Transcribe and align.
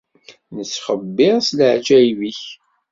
Nettxebbir 0.55 1.35
s 1.47 1.49
leɛǧayeb-ik. 1.57 2.41